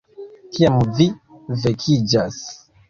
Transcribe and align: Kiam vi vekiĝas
Kiam 0.55 0.81
vi 1.01 1.07
vekiĝas 1.67 2.43